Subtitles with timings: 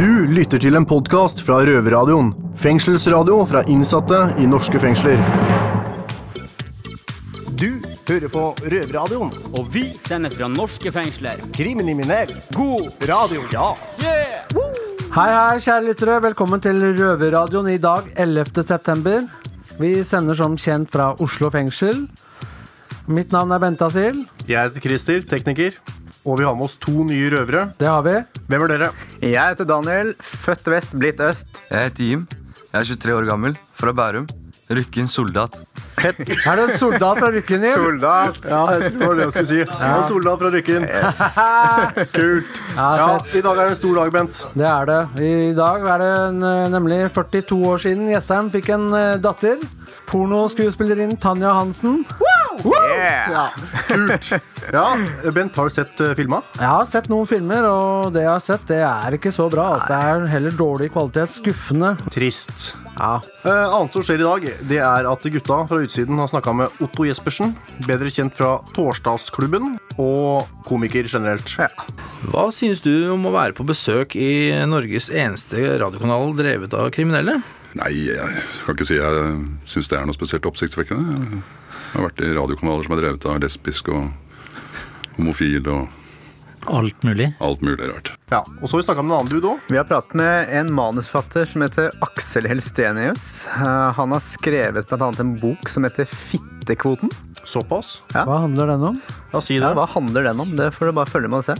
[0.00, 2.30] Du lytter til en podkast fra Røverradioen.
[2.56, 5.20] Fengselsradio fra innsatte i norske fengsler.
[7.52, 9.28] Du hører på Røverradioen.
[9.60, 11.44] Og vi sender fra norske fengsler.
[11.52, 12.32] Kriminell.
[12.56, 13.44] God radio.
[13.52, 13.74] Ja.
[14.00, 16.16] Hei, hei, kjære lyttere.
[16.30, 18.64] Velkommen til Røverradioen i dag, 11.
[18.72, 19.28] september.
[19.84, 22.06] Vi sender som kjent fra Oslo fengsel.
[23.04, 24.24] Mitt navn er Bente Asil.
[24.48, 25.76] Jeg heter Christer, tekniker.
[26.26, 27.70] Og vi har med oss to nye røvere.
[27.80, 28.18] Det har vi.
[28.50, 28.90] Hvem er dere?
[29.24, 31.48] Jeg heter Daniel, født vest, blitt øst.
[31.70, 32.26] Jeg heter Jim.
[32.70, 34.28] Jeg er 23 år gammel, fra Bærum.
[34.70, 35.56] Rykken soldat.
[36.04, 37.72] Er du en soldat fra Rykken, Jim?
[37.74, 38.36] Soldat.
[38.46, 39.58] Ja, jeg tror det var det jeg skulle si.
[39.80, 39.88] Ja.
[40.06, 40.86] Soldat fra Rykken.
[40.86, 41.18] Yes.
[42.16, 42.60] Kult.
[42.76, 43.08] Ja, Ja.
[43.18, 44.44] I dag er det en stor dag, Bent.
[44.54, 45.00] Det er det.
[45.26, 46.12] I dag er det
[46.52, 49.58] eh, nemlig 42 år siden Jessheim fikk en eh, datter.
[50.10, 52.04] Pornoskuespillerinnen Tanja Hansen.
[52.94, 53.50] Yeah.
[53.88, 54.30] Kult.
[54.70, 54.84] Ja,
[55.34, 56.42] Bent, har du sett uh, filma?
[56.58, 59.66] Jeg har sett noen filmer, og det jeg har sett, det er ikke så bra.
[59.76, 59.88] Altså.
[59.90, 61.32] Det er heller dårlig kvalitet.
[61.32, 61.94] Skuffende.
[62.12, 62.70] Trist.
[63.00, 63.14] Ja.
[63.46, 66.82] Eh, annet som skjer i dag, det er at gutta fra utsiden har snakka med
[66.84, 67.54] Otto Jespersen,
[67.86, 71.54] bedre kjent fra Torsdagsklubben, og komiker generelt.
[72.28, 77.40] Hva synes du om å være på besøk i Norges eneste radiokanal drevet av kriminelle?
[77.78, 79.34] Nei, jeg kan ikke si jeg
[79.68, 81.42] syns det er noe spesielt oppsiktsvekkende.
[81.90, 84.10] Jeg har vært i radiokanaler som er drevet av lesbisk og
[85.16, 85.88] homofil og
[86.68, 87.30] Alt mulig.
[87.40, 88.10] alt mulig rart.
[88.30, 89.60] Ja, Og så har vi snakka med en annen dude òg.
[89.72, 93.46] Vi har pratet med en manusfatter som heter Aksel Helstenius.
[93.48, 97.08] Eh, Han har skrevet annet en bok som heter Fittekvoten.
[97.48, 98.02] Såpass.
[98.12, 99.00] Hva handler den om?
[99.32, 99.76] Ja, si Ja, det.
[99.80, 100.54] hva handler den om?
[100.54, 101.56] Det får du bare følge med og se.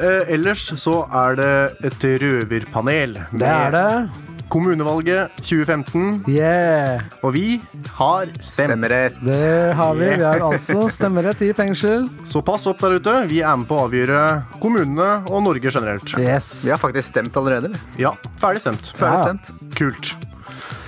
[0.00, 3.18] Eh, ellers så er det et røverpanel.
[3.36, 4.10] Det er det.
[4.48, 7.02] Kommunevalget 2015, Yeah.
[7.22, 7.60] og vi
[7.98, 8.70] har stemt.
[8.72, 9.18] Stemmerett.
[9.24, 10.06] Det har vi.
[10.16, 12.06] Vi har altså stemmerett i fengsel.
[12.24, 13.16] Så pass opp der ute.
[13.28, 14.22] Vi er med på å avgjøre
[14.62, 16.14] kommunene og Norge generelt.
[16.18, 16.64] Yes.
[16.64, 17.74] Vi har faktisk stemt allerede.
[18.00, 18.92] Ja, ferdig stemt.
[18.96, 19.26] Ferdig Ja.
[19.28, 19.74] stemt.
[19.76, 20.14] Kult.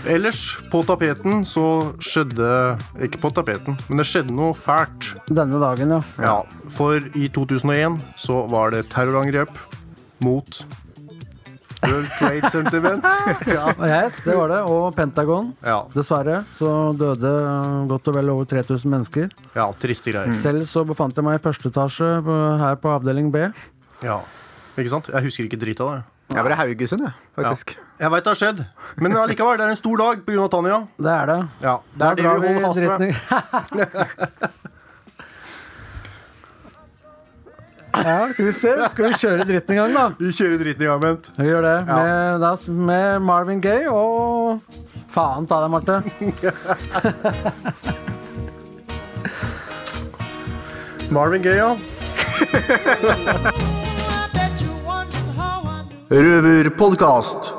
[0.08, 5.10] Ellers, på tapeten så skjedde Ikke på tapeten, men det skjedde noe fælt.
[5.28, 6.00] Denne dagen, ja.
[6.18, 9.50] Ja, For i 2001 så var det terrorangrep
[10.20, 10.64] mot
[11.86, 13.04] World Trade Sentiment.
[13.56, 13.70] ja.
[13.86, 14.60] Yes, det var det.
[14.68, 15.52] Og Pentagon.
[15.64, 17.32] Ja, Dessverre så døde
[17.90, 19.30] godt og vel over 3000 mennesker.
[19.56, 20.36] ja, triste greier.
[20.40, 22.10] Selv så befant jeg meg i første etasje
[22.64, 23.46] her på avdeling B.
[24.04, 24.20] Ja,
[24.78, 25.08] Ikke sant?
[25.12, 26.02] Jeg husker ikke drit av det.
[26.30, 27.72] Jeg var i Haugesund, jeg, faktisk.
[27.98, 28.60] Jeg veit det har skjedd,
[29.02, 30.44] men allikevel, det er en stor dag pga.
[30.52, 30.76] Tanja.
[30.96, 31.38] Det er det.
[31.64, 32.86] Ja, det Da er det vi holder
[33.50, 33.90] fast ved.
[37.94, 40.04] ja, Christer, skal vi kjøre dritten i gang, da?
[40.20, 41.24] Vi kjører dritten i gang, Bent.
[41.36, 41.78] Vi gjør det.
[41.88, 41.96] Ja.
[41.96, 42.50] Med, da,
[42.90, 44.60] med Marvin Gaye og
[45.10, 45.94] Faen ta deg, Marte.
[51.16, 51.70] Marvin Gaye, ja.
[56.10, 57.52] Røverpodkast.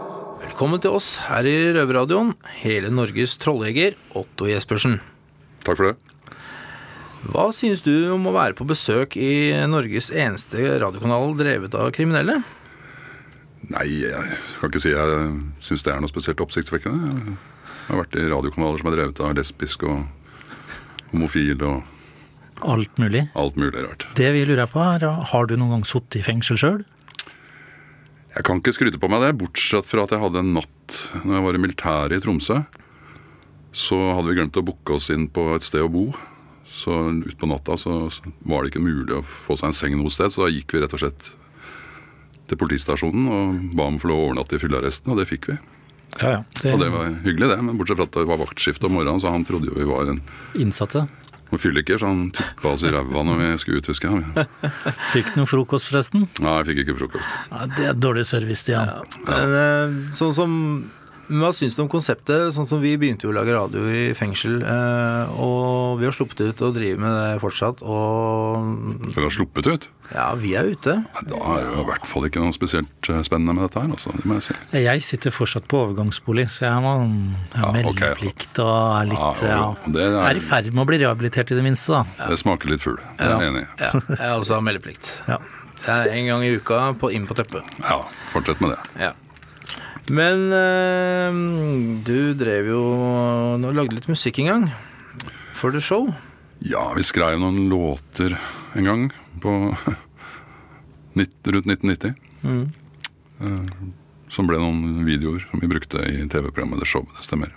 [0.43, 4.99] Velkommen til oss her i Røverradioen, hele Norges trolljeger Otto Jespersen.
[5.65, 6.10] Takk for det.
[7.29, 12.39] Hva synes du om å være på besøk i Norges eneste radiokanal drevet av kriminelle?
[13.71, 15.19] Nei, jeg kan ikke si jeg
[15.61, 17.11] syns det er noe spesielt oppsiktsvekkende.
[17.21, 20.01] Jeg har vært i radiokanaler som er drevet av lesbisk og
[21.11, 21.83] homofil og
[22.61, 23.23] Alt mulig.
[23.33, 24.03] alt mulig rart.
[24.17, 26.83] Det vi lurer på er, Har du noen gang sittet i fengsel sjøl?
[28.35, 31.33] Jeg kan ikke skryte på meg det, bortsett fra at jeg hadde en natt når
[31.35, 32.59] jeg var i militæret i Tromsø.
[33.73, 36.05] Så hadde vi glemt å booke oss inn på et sted å bo.
[36.81, 36.95] Så
[37.29, 40.33] utpå natta så så var det ikke mulig å få seg en seng noe sted,
[40.33, 41.29] så da gikk vi rett og slett
[42.51, 45.51] til politistasjonen og ba om å få lov å overnatte i fyllearresten, og det fikk
[45.53, 45.57] vi.
[46.19, 46.39] Ja, ja.
[46.59, 49.21] Det, Og det var hyggelig, det, men bortsett fra at det var vaktskifte om morgenen,
[49.23, 50.19] så han trodde jo vi var en
[50.59, 51.05] innsatte.
[51.51, 54.47] Og fylliker, så han tuppa oss i ræva når vi skulle ut, husker jeg.
[55.15, 56.27] Fikk noe frokost, forresten?
[56.43, 57.33] Nei, jeg fikk ikke frokost.
[57.51, 58.91] Ja, det er dårlig service, Stian.
[59.27, 59.39] Ja.
[59.43, 60.53] eh, sånn som
[61.31, 62.51] men Hva syns du om konseptet?
[62.53, 66.43] Sånn som Vi begynte jo å lage radio i fengsel, eh, og vi har sluppet
[66.51, 67.81] ut og driver med det fortsatt.
[67.81, 69.87] Og Dere har sluppet ut?
[70.11, 70.93] ja, vi er ute.
[71.07, 73.87] Nei, Da er det i hvert fall ikke noe spesielt eh, spennende med dette her,
[73.95, 74.11] altså.
[74.17, 74.55] Det må jeg si.
[74.83, 77.07] Jeg sitter fortsatt på overgangsbolig, så jeg har,
[77.55, 78.65] Ja, meldeplikt okay.
[78.65, 81.51] og er litt Ja, ja, og det er- Er i ferd med å bli rehabilitert,
[81.51, 81.91] i det minste.
[81.95, 82.27] da.
[82.27, 82.99] Det smaker litt fugl.
[83.17, 83.67] Det er jeg enig i.
[83.79, 85.09] Ja, jeg også har meldeplikt.
[85.27, 85.37] Ja.
[85.81, 87.63] Det er en gang i uka på, inn på teppet.
[87.79, 88.79] Ja, fortsett med det.
[89.01, 89.11] Ja.
[90.09, 91.35] Men eh,
[92.05, 92.81] du drev jo
[93.61, 94.65] Nå lagde litt musikk en gang.
[95.53, 96.09] For the show.
[96.65, 98.33] Ja, vi skrev noen låter
[98.73, 99.07] en gang
[99.41, 99.51] på
[101.15, 102.13] rundt 1990.
[103.41, 103.63] Eh,
[104.31, 107.03] Som ble noen videoer som vi brukte i TV-programmet The Show.
[107.17, 107.51] Det stemmer.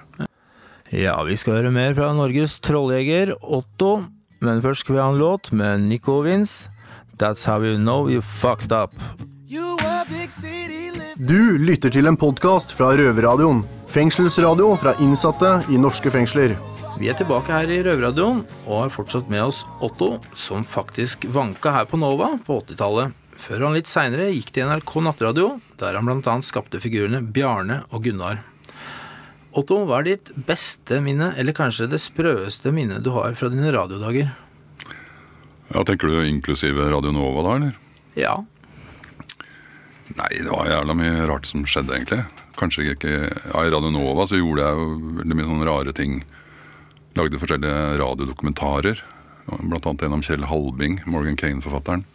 [0.90, 4.02] Ja, vi skal høre mer fra Norges trolljeger Otto.
[4.44, 6.68] Men først skal vi ha en låt med Nico Vince.
[7.16, 8.92] That's how you know you fucked up.
[9.46, 10.83] You were big city.
[11.14, 13.60] Du lytter til en podkast fra Røverradioen.
[13.86, 16.56] Fengselsradio fra innsatte i norske fengsler.
[16.98, 21.70] Vi er tilbake her i Røverradioen og har fortsatt med oss Otto, som faktisk vanka
[21.70, 23.14] her på Nova på 80-tallet.
[23.38, 26.34] Før han litt seinere gikk til NRK Nattradio, der han bl.a.
[26.42, 28.40] skapte figurene Bjarne og Gunnar.
[29.54, 33.70] Otto, hva er ditt beste minne, eller kanskje det sprøeste minnet du har fra dine
[33.70, 34.34] radiodager?
[35.70, 37.78] Ja, Tenker du inklusive Radio Nova da, eller?
[38.18, 38.34] Ja.
[40.14, 42.20] Nei, det var jævla mye rart som skjedde, egentlig.
[42.58, 46.20] Kanskje ikke ja, I Radio Nova så gjorde jeg jo veldig mye sånne rare ting.
[47.18, 49.02] Lagde forskjellige radiodokumentarer.
[49.58, 52.06] Blant annet en om Kjell Halbing, Morgan Kane-forfatteren.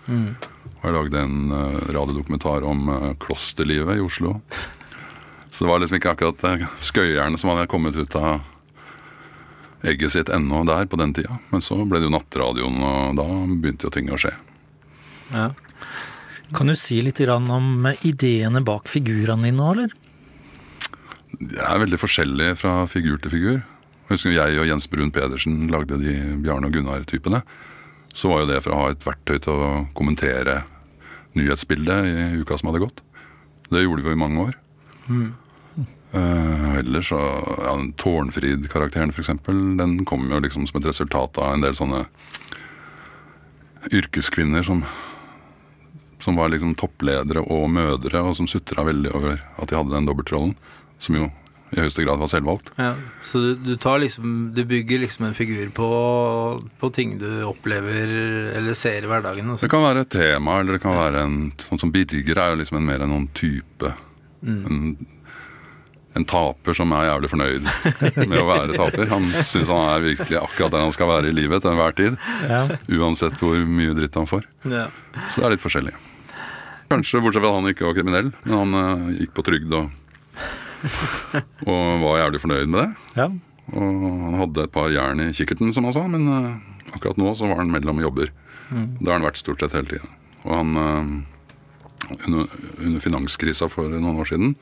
[0.80, 4.38] Og jeg lagde en eh, radiodokumentar om eh, klosterlivet i Oslo.
[5.52, 8.44] Så det var liksom ikke akkurat uh, skøyerne som hadde kommet ut av
[9.84, 11.40] egget sitt ennå der på den tida.
[11.50, 14.36] Men så ble det jo nattradioen, og da begynte jo ting å skje.
[15.34, 15.50] ja.
[16.56, 19.92] Kan du si litt om ideene bak figurene dine nå, eller?
[21.40, 23.60] Det er veldig forskjellig fra figur til figur.
[24.10, 27.44] Jeg husker jeg og Jens Brun Pedersen lagde de Bjarne og Gunnar-typene.
[28.10, 30.64] Så var jo det for å ha et verktøy til å kommentere
[31.38, 33.04] nyhetsbildet i uka som hadde gått.
[33.70, 34.58] Det gjorde vi jo i mange år.
[36.10, 37.20] Eh, ellers så
[37.62, 42.08] ja, Tårnfrid-karakteren, eksempel, den kom jo liksom som et resultat av en del sånne
[43.94, 44.82] yrkeskvinner som
[46.20, 50.10] som var liksom toppledere og mødre, og som sutra veldig over at de hadde den
[50.10, 50.56] dobbeltrollen.
[51.00, 51.30] Som jo
[51.70, 52.72] i høyeste grad var selvvalgt.
[52.82, 52.96] ja.
[53.24, 55.90] Så du, du tar liksom Du bygger liksom en figur på,
[56.82, 58.10] på ting du opplever
[58.58, 59.52] eller ser i hverdagen.
[59.54, 59.68] Også.
[59.68, 61.38] Det kan være et tema, eller det kan være en
[61.68, 63.94] Sånn som Birger er jo liksom en mer enn noen type.
[64.42, 64.96] En,
[66.18, 67.70] en taper som er jævlig fornøyd
[68.26, 69.12] med å være taper.
[69.14, 72.18] Han syns han er virkelig akkurat der han skal være i livet til enhver tid.
[72.50, 72.64] Ja.
[72.98, 74.50] Uansett hvor mye dritt han får.
[74.66, 74.88] Ja.
[75.30, 75.94] Så det er litt forskjellig.
[76.90, 79.92] Kanskje bortsett fra at han ikke var kriminell, men han uh, gikk på trygd og,
[81.70, 82.90] og var jævlig fornøyd med det.
[83.20, 83.28] Ja.
[83.70, 86.56] Og han hadde et par jern i kikkerten, som han sa, men uh,
[86.96, 88.34] akkurat nå så var han mellom jobber.
[88.70, 90.10] Det har han vært stort sett hele tida.
[90.46, 94.54] Og han uh, under, under finanskrisa for noen år siden,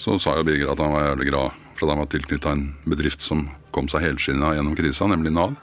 [0.00, 2.64] så sa jo Birger at han var jævlig glad for at han var tilknytta en
[2.86, 5.56] bedrift som kom seg helskinna gjennom krisa, nemlig Nav.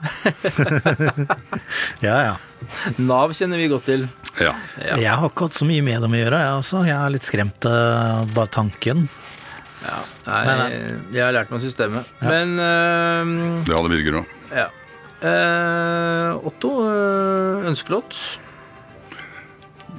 [2.06, 2.34] ja, ja.
[3.00, 4.06] Nav kjenner vi godt til.
[4.40, 4.54] Ja.
[4.80, 4.96] Ja.
[4.96, 6.84] Jeg har ikke hatt så mye med dem å gjøre, jeg også.
[6.88, 9.08] Jeg er litt skremt av bare tanken.
[9.82, 9.98] Ja.
[10.28, 12.08] Nei, Men, jeg har lært meg systemet.
[12.22, 13.32] Men eh,
[13.66, 14.38] Det hadde Birger òg.
[14.54, 14.68] ja.
[15.22, 18.16] Uh, Otto, uh, ønskelåt?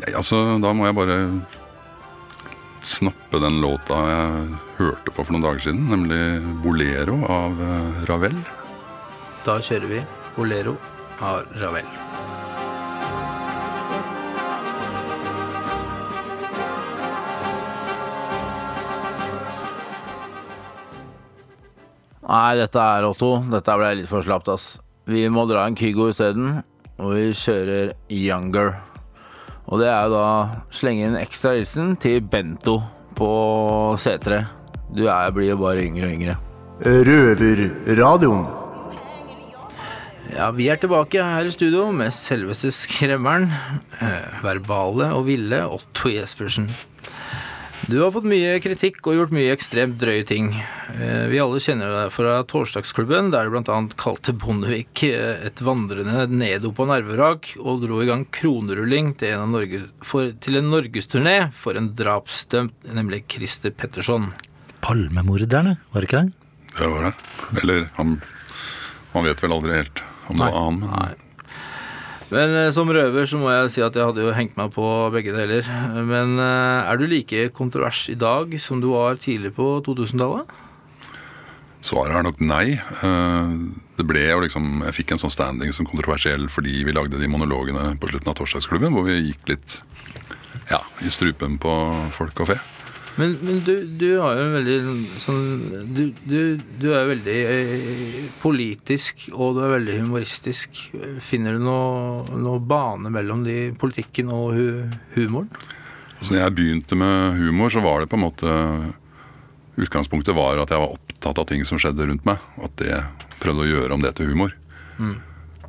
[0.01, 1.15] Ja, altså, da må jeg bare
[2.83, 6.19] snappe den låta jeg hørte på for noen dager siden, nemlig
[6.59, 8.35] 'Bolero' av eh, Ravel.
[9.45, 10.01] Da kjører vi
[10.35, 10.75] Bolero
[11.23, 11.87] av Ravel.
[22.23, 23.35] Nei, dette er Otto.
[23.51, 24.77] Dette ble litt for slapt, ass.
[25.09, 26.61] Vi må dra en Kygo isteden,
[26.95, 28.77] og vi kjører Younger.
[29.67, 30.27] Og det er jo da
[30.71, 32.77] slenge inn ekstra hilsen til Bento
[33.17, 33.29] på
[33.99, 34.43] C3.
[34.93, 36.37] Du er, blir jo bare yngre og yngre.
[36.83, 38.45] Røverradioen.
[40.33, 43.51] Ja, vi er tilbake her i studio med selveste skremmeren,
[44.01, 46.71] eh, verbale og ville Otto Jespersen.
[47.83, 50.53] Du har fått mye kritikk og gjort mye ekstremt drøye ting.
[50.95, 53.79] Eh, vi alle kjenner deg fra Torsdagsklubben, der du bl.a.
[53.99, 59.51] kalte Bondevik eh, et vandrende nedopa nervevrak, og dro i gang kronerulling til en, av
[59.51, 64.31] Norge, for, til en norgesturné for en drapsdømt, nemlig Christer Petterson.
[64.83, 66.39] Palmemorderne, var det ikke det?
[66.77, 67.13] Det var det.
[67.61, 68.15] Eller han,
[69.13, 71.11] Man vet vel aldri helt om det var han, men Nei.
[72.33, 74.85] Men eh, som røver så må jeg si at jeg hadde jo hengt meg på
[75.13, 75.67] begge deler.
[76.07, 80.53] Men eh, er du like kontrovers i dag som du var tidlig på 2000-tallet?
[81.83, 82.77] svaret er nok nei.
[82.79, 83.55] Eh,
[83.93, 87.29] Det ble jo liksom Jeg fikk en sånn standing som kontroversiell fordi vi lagde de
[87.29, 89.75] monologene på slutten av Torsdagsklubben, hvor vi gikk litt
[90.71, 91.73] ja, i strupen på
[92.15, 92.57] folk og fe.
[93.15, 94.75] Men, men du, du har jo en veldig
[95.21, 95.43] sånn
[95.93, 100.81] Du, du, du er veldig eh, politisk, og du er veldig humoristisk.
[101.21, 104.65] Finner du noe, noe bane mellom de politikken og hu,
[105.17, 105.51] humoren?
[106.17, 108.57] Altså, når jeg begynte med humor, så var det på en måte
[109.73, 112.41] Utgangspunktet var at jeg var opptatt av ting som skjedde rundt meg.
[112.61, 112.99] At det
[113.41, 114.53] prøvde å gjøre om det til humor.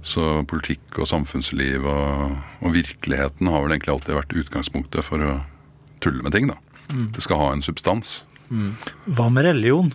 [0.04, 5.38] Så politikk og samfunnsliv og, og virkeligheten har vel egentlig alltid vært utgangspunktet for å
[6.04, 6.50] tulle med ting.
[6.52, 6.58] da.
[6.88, 8.22] Det skal ha en substans.
[9.04, 9.92] Hva med religion?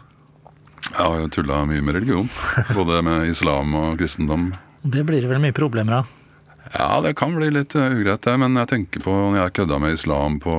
[0.89, 2.29] Jeg har tulla mye med religion.
[2.77, 4.53] Både med islam og kristendom.
[4.81, 6.15] Det blir det vel mye problemer av.
[6.73, 8.35] Ja, det kan bli litt eh, ugreit, det.
[8.37, 10.53] Men jeg tenker på når jeg kødda med islam på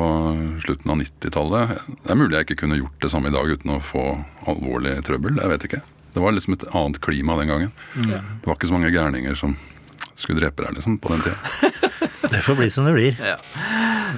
[0.64, 1.74] slutten av 90-tallet.
[2.02, 4.04] Det er mulig jeg ikke kunne gjort det samme i dag uten å få
[4.50, 5.38] alvorlig trøbbel.
[5.38, 5.82] Jeg vet ikke.
[6.10, 7.74] Det var liksom et annet klima den gangen.
[7.94, 9.54] Det var ikke så mange gærninger som
[10.22, 11.72] skulle drepe deg liksom, på den tida.
[12.30, 13.16] Det får bli som det blir.
[13.18, 13.34] Ja.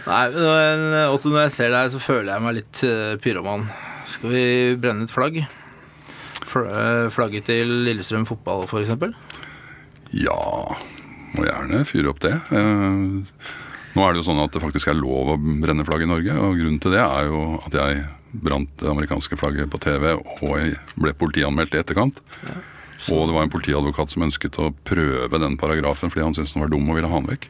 [0.05, 0.83] Nei, men
[1.15, 3.65] Otto, når jeg ser deg, så føler jeg meg litt eh, pyroman.
[4.11, 4.43] Skal vi
[4.83, 5.39] brenne et flagg?
[5.41, 9.15] Eh, Flagget til Lillestrøm fotball, for eksempel?
[10.13, 10.37] Ja,
[11.33, 12.35] må gjerne fyre opp det.
[12.53, 13.49] Eh,
[13.93, 16.37] Nå er det jo sånn at det faktisk er lov å brenne flagg i Norge,
[16.41, 18.05] og grunnen til det er jo at jeg
[18.45, 22.23] brant det amerikanske flagget på TV og jeg ble politianmeldt i etterkant.
[23.11, 26.63] Og det var en politiadvokat som ønsket å prøve den paragrafen fordi han syntes den
[26.63, 27.49] var dum og ville ha den vekk.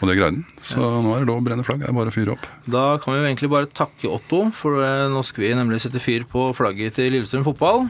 [0.00, 0.46] Og det greide den.
[0.64, 1.82] Så nå er det lov å brenne flagg.
[1.82, 2.46] Det er bare å fyre opp.
[2.64, 6.00] Da kan vi jo egentlig bare takke Otto, for eh, nå skal vi nemlig sette
[6.00, 7.84] fyr på flagget til Lillestrøm fotball.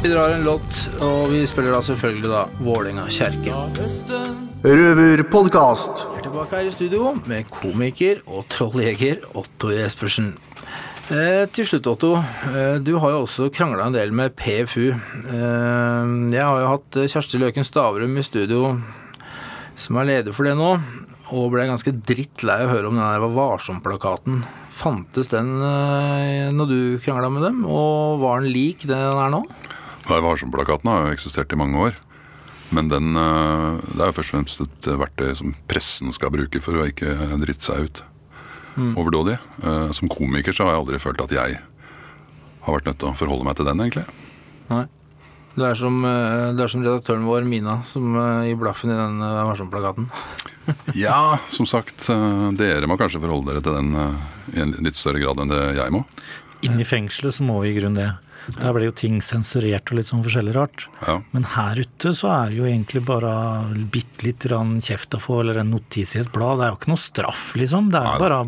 [0.00, 3.56] Vi drar en låt, og vi spiller da selvfølgelig da Vålinga kjerke.
[4.64, 6.06] Røverpodkast.
[6.12, 10.34] Vi er tilbake her i studio med komiker og trolljeger Otto Jespersen.
[11.10, 12.12] Eh, til slutt, Otto.
[12.54, 14.92] Eh, du har jo også krangla en del med PFU.
[14.94, 18.76] Eh, jeg har jo hatt Kjersti Løken Stavrum i studio,
[19.74, 20.68] som er leder for det nå,
[21.34, 24.44] og ble ganske drittlei å høre om den der varsom-plakaten.
[24.80, 29.42] Fantes den når du krangla med dem, og var den lik det den er nå?
[30.06, 31.98] Vær varsom-plakaten har jo eksistert i mange år.
[32.70, 36.78] Men den, det er jo først og fremst et verktøy som pressen skal bruke for
[36.78, 38.02] å ikke drite seg ut
[38.78, 39.38] overdådig.
[39.64, 41.60] Uh, Som komiker så har jeg aldri følt at jeg
[42.60, 44.04] har vært nødt til å forholde meg til den, egentlig.
[44.70, 44.86] Nei.
[45.56, 48.94] Du er som, eh, du er som redaktøren vår, Mina, som eh, gir blaffen i
[48.94, 50.06] den Vær varsom-plakaten.
[50.94, 52.04] Ja, som sagt,
[52.54, 53.88] dere må kanskje forholde dere til den
[54.54, 56.04] i en litt større grad enn det jeg må.
[56.62, 58.10] Inne i fengselet så må vi i grunnen det.
[58.56, 60.78] Der ble jo ting sensurert og litt sånn forskjellig rart.
[61.06, 61.14] Ja.
[61.34, 63.32] Men her ute så er det jo egentlig bare
[63.92, 64.42] bitte litt
[64.86, 66.58] kjeft å få, eller en notis i et blad.
[66.58, 67.84] Det er jo ikke noe straff, liksom.
[67.94, 68.20] Det er Nei.
[68.20, 68.38] bare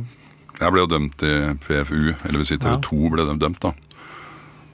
[0.58, 1.28] Jeg ble jo dømt i
[1.64, 3.70] PFU, eller vil si TV 2 ble de dømt, da.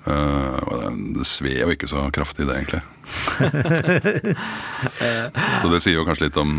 [0.08, 2.82] Uh, det, det sved jo ikke så kraftig, det, egentlig.
[5.60, 6.50] så det sier jo kanskje litt om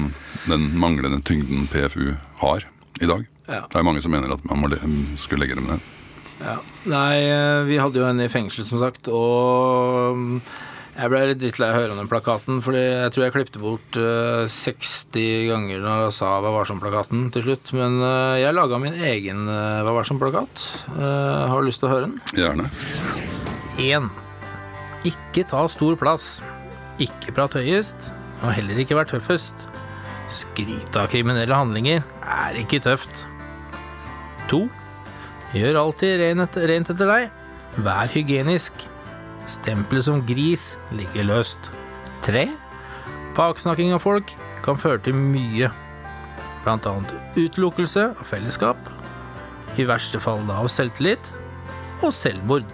[0.49, 2.05] den manglende tyngden PFU
[2.43, 2.59] har
[3.01, 3.21] i dag.
[3.49, 3.63] Ja.
[3.65, 4.77] Det er mange som mener at man må le
[5.17, 5.81] skulle legge dem ned.
[6.39, 6.57] Ja.
[6.89, 10.41] Nei, eh, vi hadde jo henne i fengsel, som sagt, og mm,
[10.99, 13.61] jeg ble litt drittlei av å høre om den plakaten, fordi jeg tror jeg klippte
[13.61, 17.71] bort eh, 60 ganger når jeg sa Vær varsom-plakaten til slutt.
[17.77, 20.65] Men eh, jeg laga min egen Vær varsom-plakat.
[20.97, 22.17] Eh, har du lyst til å høre den?
[22.35, 22.67] Gjerne.
[23.79, 24.09] 1.
[25.07, 26.39] Ikke ta stor plass.
[26.99, 28.09] Ikke prat høyest,
[28.41, 29.69] og heller ikke vær tøffest.
[30.29, 33.23] Skryt av kriminelle handlinger er ikke tøft.
[34.51, 34.65] 2.
[35.49, 36.43] Gjør alltid rent
[36.91, 37.29] etter, deg.
[37.81, 38.83] Vær hygienisk.
[39.49, 41.71] Stempelet som gris ligger løst.
[42.27, 42.45] 3.
[43.37, 45.71] Baksnakking av folk kan føre til mye.
[46.61, 48.77] Blant annet utelukkelse av fellesskap,
[49.79, 51.31] i verste fall da av selvtillit,
[52.03, 52.67] og selvmord.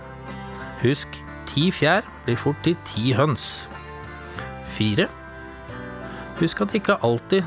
[0.83, 1.15] Husk,
[1.47, 3.69] ti fjær blir fort til ti høns.
[4.75, 5.07] Fire.
[6.41, 7.45] Husk at ikke alltid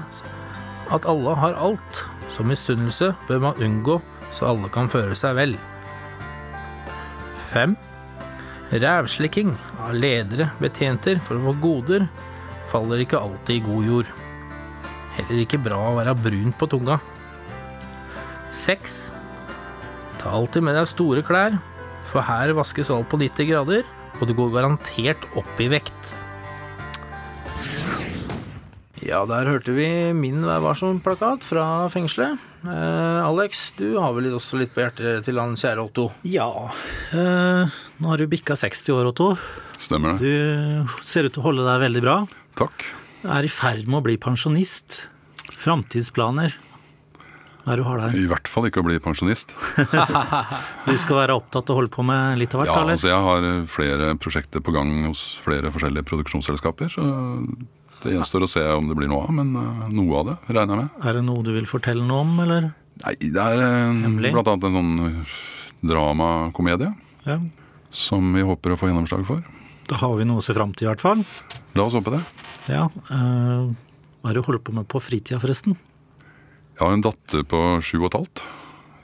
[0.95, 3.95] at alle har alt, Som misunnelse bør man unngå
[4.37, 5.59] så alle kan føre seg vel.
[7.53, 7.77] Fem.
[8.69, 12.09] Rævslikking av ledere, betjenter for å få goder
[12.69, 14.11] faller ikke alltid i god jord.
[15.17, 16.99] Heller ikke bra å være brun på tunga.
[18.55, 19.01] Seks.
[20.19, 21.59] Ta alltid med deg store klær,
[22.11, 23.85] for her vaskes alt på 90 grader,
[24.19, 26.18] og du går garantert opp i vekt.
[29.09, 32.37] Ja, der hørte vi min Vær varsom-plakat fra fengselet.
[32.67, 36.09] Eh, Alex, du har vel også litt på hjertet til han kjære Otto?
[36.29, 36.49] Ja.
[37.17, 39.31] eh, nå har du bikka 60 år, Otto.
[39.81, 40.29] Stemmer det?
[40.29, 42.17] Du ser ut til å holde deg veldig bra.
[42.59, 42.85] Takk.
[43.23, 45.07] Du er i ferd med å bli pensjonist.
[45.59, 46.59] Framtidsplaner.
[47.65, 48.15] Hva er det du har der?
[48.19, 49.55] I hvert fall ikke å bli pensjonist.
[50.89, 52.97] Du skal være opptatt av å holde på med litt av hvert, Ja, eller?
[52.97, 56.89] altså Jeg har flere prosjekter på gang hos flere forskjellige produksjonsselskaper.
[56.93, 57.05] Så
[58.03, 60.75] det gjenstår å se om det blir noe av, men eh, noe av det regner
[60.77, 61.07] jeg med.
[61.09, 62.71] Er det noe du vil fortelle noe om, eller?
[63.05, 64.33] Nei, Det er Hemmelig?
[64.35, 65.37] blant annet en sånn eh,
[65.93, 66.93] dramakomedie
[67.27, 67.39] Ja.
[67.91, 69.43] som vi håper å få gjennomslag for.
[69.89, 71.25] Da har vi noe å se fram til, i hvert fall.
[71.75, 72.23] La oss håpe det.
[72.69, 72.89] Ja.
[73.11, 73.75] øh,
[74.21, 75.77] hva er det du holder på med på fritida, forresten?
[76.79, 78.43] Jeg har en datter på sju og et halvt.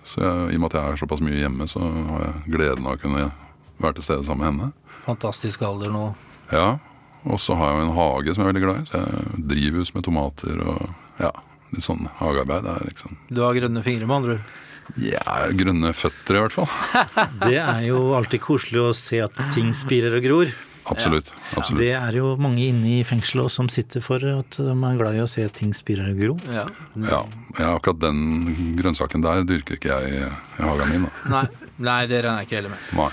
[0.05, 2.87] Så jeg, i og med at jeg er såpass mye hjemme, så har jeg gleden
[2.87, 3.33] av å kunne
[3.81, 4.73] være til stede sammen med henne.
[5.07, 6.05] Fantastisk alder nå.
[6.53, 6.79] Ja,
[7.25, 8.91] Og så har jeg jo en hage som jeg er veldig glad i.
[8.91, 10.85] Så jeg Drivhus med tomater og
[11.23, 11.33] ja,
[11.73, 12.69] litt sånn hagearbeid.
[12.69, 14.61] er liksom Du har grønne fingre, med andre ord.
[15.01, 16.69] Ja, grønne føtter i hvert fall.
[17.47, 20.53] Det er jo alltid koselig å se at ting spirer og gror.
[20.85, 21.31] Absolutt.
[21.57, 21.81] absolutt.
[21.81, 25.23] Det er jo mange inne i fengselet som sitter for at de er glad i
[25.25, 26.43] å se at ting spirer og gror.
[26.53, 26.67] Ja.
[27.01, 27.21] Ja,
[27.57, 31.07] ja, akkurat den grønnsaken der dyrker ikke jeg i, i hagen min.
[31.09, 31.31] Da.
[31.39, 32.91] Nei, nei, det regner jeg ikke heller med.
[33.01, 33.13] Nei.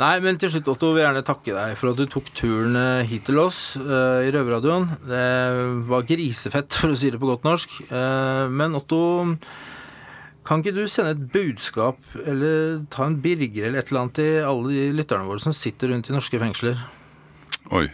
[0.00, 2.78] Nei, men til slutt, Otto, vil jeg gjerne takke deg for at du tok turen
[2.80, 4.86] eh, hit til oss uh, i Røverradioen.
[5.04, 5.26] Det
[5.90, 7.76] var grisefett, for å si det på godt norsk.
[7.90, 9.02] Uh, men Otto,
[10.48, 14.48] kan ikke du sende et budskap, eller ta en Birger eller et eller annet til
[14.48, 16.80] alle de lytterne våre som sitter rundt i norske fengsler?
[17.76, 17.86] Oi.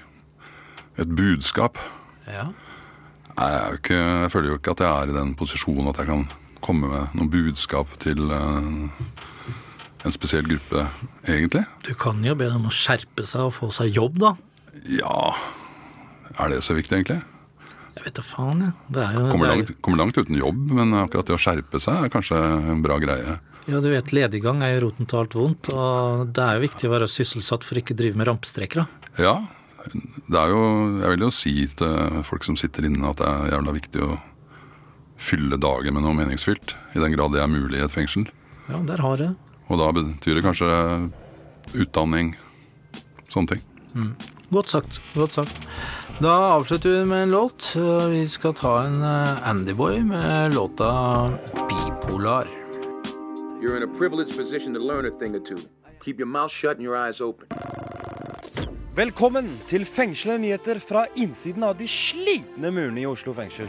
[1.03, 1.83] Et budskap.
[2.31, 2.47] Ja.
[3.35, 6.11] Nei, jeg, ikke, jeg føler jo ikke at jeg er i den posisjonen at jeg
[6.11, 6.25] kan
[6.63, 9.27] komme med noe budskap til eh,
[10.09, 10.85] en spesiell gruppe,
[11.29, 11.65] egentlig.
[11.87, 14.35] Du kan jo be dem å skjerpe seg og få seg jobb, da.
[14.95, 15.35] Ja
[16.39, 17.19] Er det så viktig, egentlig?
[17.99, 18.73] Jeg vet da faen, jeg.
[18.95, 21.41] Det er jo, Kommer det er, langt, kommer langt uten jobb, men akkurat det å
[21.43, 23.39] skjerpe seg er kanskje en bra greie.
[23.67, 26.87] ja, du vet, lediggang er jo roten til alt vondt, og det er jo viktig
[26.89, 29.11] å være sysselsatt for ikke å drive med rampestreker, da.
[29.19, 29.35] Ja,
[30.29, 30.63] det er jo
[31.01, 34.17] Jeg vil jo si til folk som sitter inne, at det er jævla viktig å
[35.19, 36.77] fylle dagen med noe meningsfylt.
[36.95, 38.29] I den grad det er mulig i et fengsel.
[38.69, 39.29] Ja, der har du.
[39.69, 40.69] Og da betyr det kanskje
[41.77, 42.33] utdanning,
[43.29, 43.65] sånne ting.
[44.49, 45.01] Godt sagt.
[45.15, 45.69] Godt sagt.
[46.19, 47.77] Da avslutter vi med en låt.
[48.11, 50.89] Vi skal ta en eh, Andyboy med låta
[51.55, 52.49] 'Bipolar'.
[53.61, 55.59] You're in a privileged position to learn a thing or two.
[56.05, 57.47] Keep your mouth shut and your eyes open.
[58.99, 63.69] Velkommen til fengslende nyheter fra innsiden av de slitne murene i Oslo fengsel.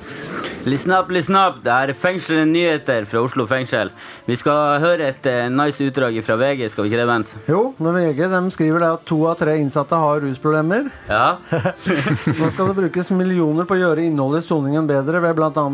[0.66, 1.60] Listen up, listen up.
[1.62, 3.92] Det er fengslende nyheter fra Oslo fengsel.
[4.26, 7.36] Vi skal høre et eh, nice utdrag fra VG, skal vi ikke det, Bent?
[7.46, 10.90] Jo, men VG de skriver det at to av tre innsatte har rusproblemer.
[11.12, 11.36] Ja.
[12.40, 15.68] Nå skal det brukes millioner på å gjøre innholdet i soningen bedre ved bl.a.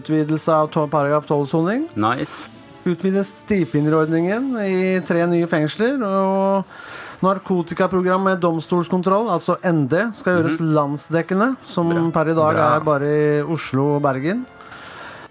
[0.00, 1.86] utvidelse av to- paragraf 12-soning.
[1.94, 2.42] Nice.
[2.90, 5.94] Utvides stifinnerordningen i tre nye fengsler.
[6.02, 6.74] Og
[7.24, 11.52] narkotikaprogram med domstolskontroll, altså ND, skal gjøres landsdekkende.
[11.66, 12.70] Som per i dag Bra.
[12.76, 14.46] er bare i Oslo og Bergen.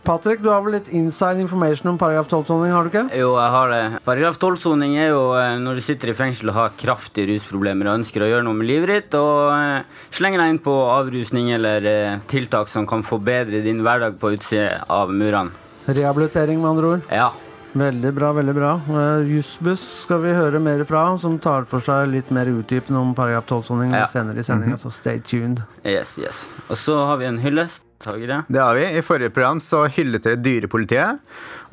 [0.09, 3.03] Patrick, du har vel litt inside information om paragraf 12-soning, har du ikke?
[3.19, 3.81] Jo, jeg har det.
[4.07, 7.99] Paragraf 12-soning er jo eh, når du sitter i fengsel og har kraftige rusproblemer og
[7.99, 11.89] ønsker å gjøre noe med livet ditt, og eh, slenger deg inn på avrusning eller
[11.91, 15.53] eh, tiltak som kan forbedre din hverdag på utsida av murene.
[15.89, 17.05] Rehabilitering, med andre ord.
[17.13, 17.29] Ja.
[17.77, 18.71] Veldig bra, veldig bra.
[18.89, 23.11] Uh, Jussbuss skal vi høre mer fra, som tar for seg litt mer utdypende om
[23.17, 24.07] paragraf 12-soning Ja.
[24.09, 25.61] senere i sendinga, så stay tuned.
[25.85, 26.47] Yes, yes.
[26.69, 27.85] Og så har vi en hyllest.
[28.05, 28.43] Har det?
[28.47, 28.85] Det har vi.
[28.97, 31.19] I forrige program så hyllet dere dyrepolitiet.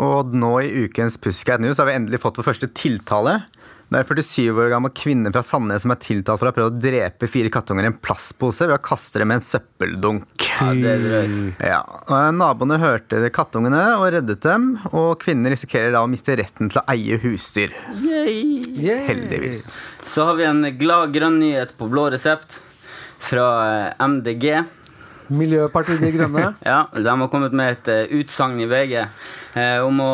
[0.03, 3.45] Og nå i ukens Pussycat News har vi endelig fått vår første tiltale.
[3.87, 6.57] Det er en 47 år gammel kvinne fra Sandnes som er tiltalt for å ha
[6.57, 10.47] prøvd å drepe fire kattunger i en plastpose ved å kaste dem med en søppeldunk.
[10.57, 11.37] Ja, det er.
[11.63, 11.81] Ja,
[12.35, 16.87] Naboene hørte kattungene og reddet dem, og kvinnen risikerer da å miste retten til å
[16.91, 17.77] eie husdyr.
[18.03, 18.99] Yay.
[19.07, 19.63] Heldigvis.
[20.09, 22.59] Så har vi en glad grønn nyhet på blå resept
[23.23, 24.51] fra eh, MDG.
[25.31, 26.53] Miljøpartiet De Grønne.
[26.67, 30.13] Ja, De har kommet med et eh, utsagn i VG eh, om å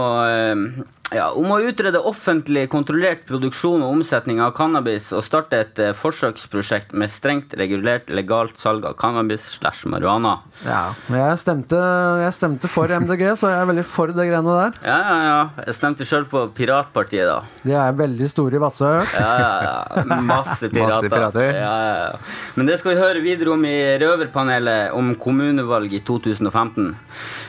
[1.17, 5.93] ja, om å utrede offentlig kontrollert produksjon og omsetning av cannabis og starte et eh,
[5.97, 10.39] forsøksprosjekt med strengt regulert legalt salg av cannabis slash marihuana.
[10.67, 10.83] Ja.
[11.13, 11.81] Jeg, stemte,
[12.23, 14.79] jeg stemte for MDG, så jeg er veldig for det greiene der.
[14.87, 15.67] Ja, ja, ja.
[15.69, 17.39] Jeg stemte sjøl på Piratpartiet, da.
[17.67, 18.93] De er veldig store i Vadsø.
[19.13, 20.07] Ja, ja, ja.
[20.23, 20.97] Masse pirater.
[20.97, 21.53] Masse pirater.
[21.59, 22.41] Ja, ja, ja.
[22.57, 26.93] Men det skal vi høre videre om i Røverpanelet om kommunevalg i 2015.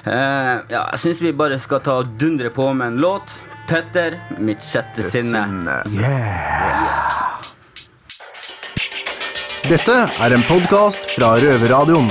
[0.03, 3.39] Eh, ja, jeg syns vi bare skal ta og dundre på med en låt.
[3.67, 5.39] Petter, mitt sjette sinne.
[9.63, 9.95] Dette
[10.25, 12.09] er en podkast fra Røverradioen.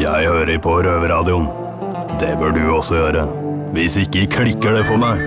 [0.00, 1.48] Jeg hører på Røverradioen.
[2.20, 3.26] Det bør du også gjøre.
[3.76, 5.20] Hvis ikke klikker det for meg.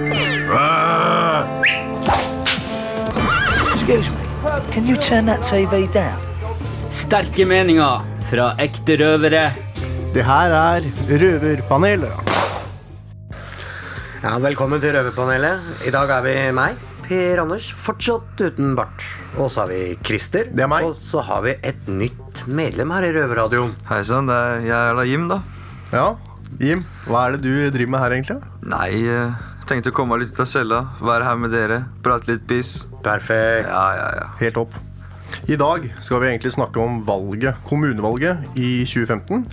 [3.73, 4.25] Excuse me,
[4.73, 6.17] can you turn that TV down?
[6.89, 9.51] Sterke meninger fra ekte røvere.
[10.13, 12.31] Det her er Røverpanelet.
[14.23, 15.71] Ja, velkommen til Røverpanelet.
[15.87, 19.03] I dag er vi meg, Per Anders, fortsatt uten bart.
[19.35, 20.47] Og så har vi Christer.
[20.53, 20.85] Det er meg.
[20.87, 23.73] Og så har vi et nytt medlem her i Røverradioen.
[23.89, 25.41] Hei sann, det er- jeg er da Jim, da.
[25.91, 26.15] Ja,
[26.59, 28.41] Jim, hva er det du driver med her, egentlig?
[28.61, 31.85] Nei, eh, jeg tenkte å komme meg litt ut av cella, være her med dere,
[32.03, 32.85] prate litt piss.
[33.03, 33.67] Perfekt.
[33.67, 34.27] Ja, ja, ja.
[34.39, 34.73] Helt opp.
[35.49, 39.45] I dag skal vi egentlig snakke om valget, kommunevalget i 2015.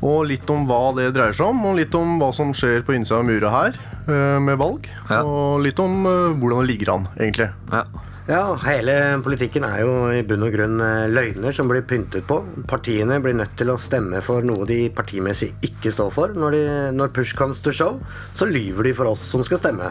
[0.00, 2.96] Og litt om hva det dreier seg om, og litt om hva som skjer på
[2.96, 4.88] innsida av mura her eh, med valg.
[5.10, 5.20] Ja.
[5.24, 7.50] Og litt om eh, hvordan det ligger an, egentlig.
[7.72, 7.84] ja.
[8.30, 8.92] Ja, hele
[9.24, 12.36] politikken er jo i bunn og grunn eh, løgner som blir pyntet på.
[12.70, 16.36] Partiene blir nødt til å stemme for noe de partimessig ikke står for.
[16.38, 16.60] Når, de,
[16.94, 17.98] når push comes to show,
[18.38, 19.90] så lyver de for oss som skal stemme.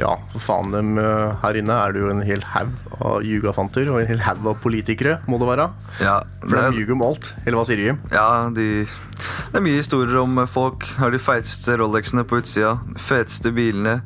[0.00, 0.96] Ja, for faen dem
[1.42, 4.62] her inne er det jo en hel haug av jugafanter og en hel haug av
[4.64, 5.68] politikere, må det være.
[6.00, 7.26] Ja, For det de ljuger om alt.
[7.44, 7.98] Eller hva sier Jim?
[8.12, 10.86] Ja, de, det er mye historier om folk.
[11.00, 13.98] Har de feiteste Rolexene på utsida, feteste bilene.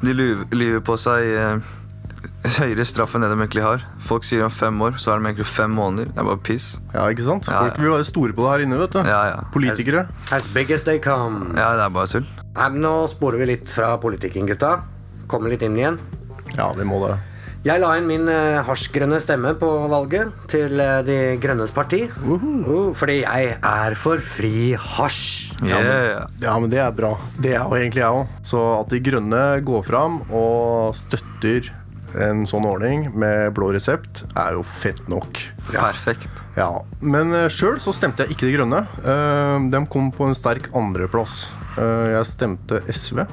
[0.00, 1.68] De lyver, på seg eh,
[2.58, 3.84] høyere straff enn det de egentlig har.
[4.08, 6.12] Folk sier om fem år, så har de egentlig fem måneder.
[6.14, 6.68] Det er bare piss.
[6.94, 7.48] Ja, ikke sant?
[7.50, 9.00] Ja, Folk vil være store på det her inne, vet du.
[9.04, 9.40] Ja, ja.
[9.54, 10.06] Politikere.
[10.34, 11.52] As big as they come.
[11.58, 12.28] Ja, det er bare tull.
[12.54, 14.78] Nei, men Nå sporer vi litt fra politikken, gutta.
[15.28, 15.98] Kommer litt inn igjen.
[16.56, 17.18] Ja, vi må det.
[17.66, 22.04] Jeg la inn min uh, hasjgrønne stemme på valget til eh, De grønnes parti.
[22.22, 25.56] Uh, fordi jeg er for fri hasj.
[25.66, 27.16] Ja, men, ja, men det er bra.
[27.34, 28.38] Det er jo egentlig jeg òg.
[28.46, 31.72] Så at De grønne går fram og støtter
[32.16, 35.40] en sånn ordning med blå resept, er jo fett nok.
[35.68, 36.42] Perfekt.
[36.56, 38.84] Ja, Men uh, sjøl så stemte jeg ikke De grønne.
[39.02, 41.48] Eh, de kom på en sterk andreplass.
[41.76, 43.24] Uh, jeg stemte SV.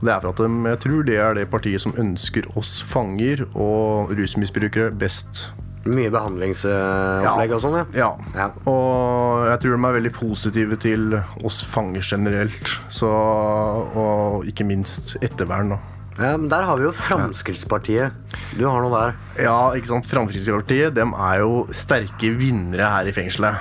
[0.00, 3.42] Det er for at de, jeg tror det er det partiet som ønsker oss fanger
[3.50, 5.48] og rusmisbrukere best.
[5.88, 8.08] Mye behandlingsopplegg og sånn, ja.
[8.36, 11.14] Ja, Og jeg tror de er veldig positive til
[11.46, 12.74] oss fanger generelt.
[12.92, 15.80] Så, og ikke minst ettervern, da.
[16.20, 18.12] Ja, men Der har vi jo Fremskrittspartiet.
[18.58, 19.14] Du har noe der.
[19.40, 20.08] Ja, ikke sant.
[20.10, 23.56] Fremskrittspartiet de er jo sterke vinnere her i fengselet.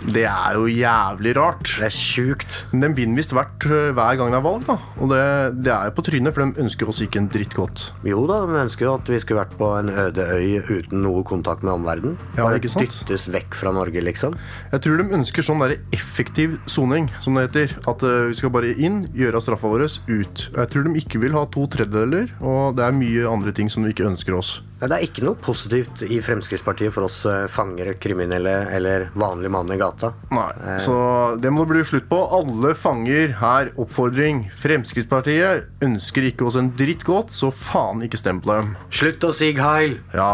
[0.00, 1.74] Det er jo jævlig rart.
[1.76, 2.62] Det er sjukt.
[2.72, 4.76] Men de vinner visst hvert øh, hver gang det er valg, da.
[4.96, 5.20] Og det,
[5.66, 7.84] det er jo på trynet, for de ønsker oss ikke en dritt godt.
[8.08, 11.20] Jo da, de ønsker jo at vi skulle vært på en øde øy uten noe
[11.28, 12.16] kontakt med omverdenen.
[12.38, 14.38] Ja, Bare dyttes vekk fra Norge, liksom.
[14.72, 17.76] Jeg tror de ønsker sånn der effektiv soning, som det heter.
[17.90, 20.48] At øh, vi skal bare inn, gjøre straffa vår, ut.
[20.56, 23.84] Jeg tror de ikke vil ha to tredjedeler, og det er mye andre ting som
[23.84, 24.60] vi ikke ønsker oss.
[24.80, 29.68] Det er ikke noe positivt i Fremskrittspartiet for oss fanger, fangere, kriminelle eller vanlige mann
[29.74, 30.12] i gata.
[30.32, 30.94] Nei, Så
[31.40, 32.20] det må det bli slutt på.
[32.38, 33.72] Alle fanger her.
[33.80, 34.46] Oppfordring.
[34.62, 38.74] Fremskrittspartiet ønsker ikke oss en dritt godt, så faen ikke stem på dem.
[38.88, 39.98] Slutt å si heil!
[40.16, 40.32] Ja.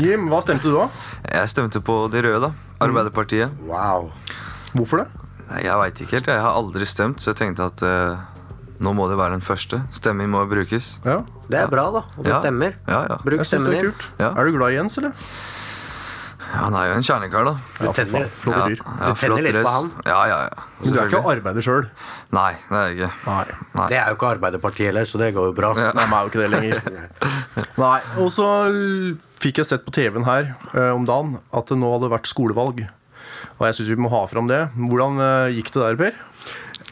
[0.00, 0.88] Jim, hva stemte du da?
[1.38, 2.52] Jeg stemte på de røde, da.
[2.82, 3.54] Arbeiderpartiet.
[3.68, 4.10] Wow.
[4.74, 5.08] Hvorfor det?
[5.62, 6.30] Jeg veit ikke helt.
[6.32, 8.20] Jeg har aldri stemt, så jeg tenkte at eh,
[8.82, 9.82] nå må det være den første.
[9.94, 10.96] Stemming må brukes.
[11.06, 11.20] Ja.
[11.48, 12.02] Det er bra, da.
[12.18, 12.40] Og det Ja.
[12.42, 12.74] stemmer.
[12.88, 13.16] Ja, ja.
[13.22, 13.86] Bruk stemmen din.
[13.92, 14.30] er Ja.
[14.36, 15.12] Er du glad i Jens, eller?
[16.52, 17.52] Ja, Han er jo en kjernekar, da.
[17.80, 19.90] Du tenner, ja, ja, Du tenner litt på han.
[20.04, 20.64] Ja, ja, ja.
[20.82, 21.86] Men du er ikke arbeider sjøl?
[22.30, 23.12] Nei, det er jeg ikke.
[23.74, 23.86] Nei.
[23.88, 25.72] Det er jo ikke Arbeiderpartiet heller, så det går jo bra.
[25.72, 26.82] Nei, men er jo ikke det lenger.
[27.84, 28.48] Nei, Og så
[29.40, 32.84] fikk jeg sett på TV-en her eh, om dagen at det nå hadde vært skolevalg.
[33.58, 34.60] Og jeg syns vi må ha fram det.
[34.76, 36.20] Hvordan eh, gikk det der, Per?